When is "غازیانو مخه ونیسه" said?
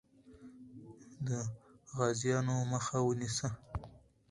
1.95-3.47